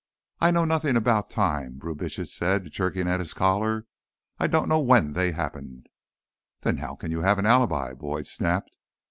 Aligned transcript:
"I 0.39 0.49
know 0.49 0.65
nothing 0.65 0.95
about 0.97 1.29
time," 1.29 1.77
Brubitsch 1.77 2.27
said, 2.27 2.71
jerking 2.71 3.07
at 3.07 3.19
his 3.19 3.35
collar. 3.35 3.85
"I 4.39 4.47
don't 4.47 4.67
know 4.67 4.79
when 4.79 5.13
they 5.13 5.31
happened." 5.31 5.89
"Then 6.61 6.77
how 6.77 6.95
can 6.95 7.11
you 7.11 7.21
have 7.21 7.37
an 7.37 7.45
alibi?" 7.45 7.93
Boyd 7.93 8.25
snapped. 8.25 8.77